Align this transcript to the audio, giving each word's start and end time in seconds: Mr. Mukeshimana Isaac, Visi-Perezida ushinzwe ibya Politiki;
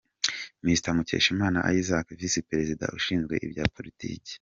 Mr. 0.67 0.89
Mukeshimana 0.97 1.59
Isaac, 1.79 2.07
Visi-Perezida 2.19 2.85
ushinzwe 2.97 3.33
ibya 3.45 3.65
Politiki; 3.75 4.29